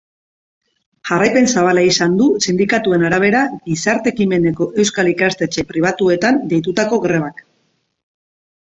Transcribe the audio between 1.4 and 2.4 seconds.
zabala izan du